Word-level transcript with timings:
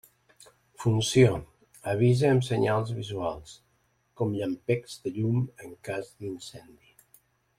Funció: 0.83 1.33
avisa 1.91 2.31
amb 2.37 2.45
senyals 2.47 2.93
visuals, 3.01 3.53
com 4.21 4.33
llampecs 4.39 4.97
de 5.05 5.15
llum 5.19 5.39
en 5.67 5.77
cas 5.91 6.11
d'incendi. 6.17 6.95